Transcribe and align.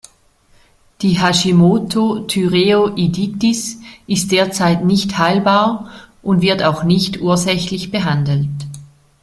Die 1.03 1.19
Hashimoto-Thyreoiditis 1.21 3.81
ist 4.07 4.31
derzeit 4.31 4.83
nicht 4.83 5.19
heilbar 5.19 5.91
und 6.23 6.41
wird 6.41 6.63
auch 6.63 6.83
nicht 6.83 7.21
ursächlich 7.21 7.91
behandelt. 7.91 8.49